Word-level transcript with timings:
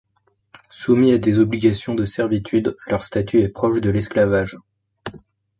Soumis 0.71 1.11
à 1.11 1.19
des 1.19 1.37
obligations 1.37 1.93
de 1.93 2.05
servitude, 2.05 2.75
leur 2.87 3.03
statuts 3.05 3.41
est 3.41 3.49
proche 3.49 3.81
de 3.81 3.91
l'esclavage. 3.91 4.57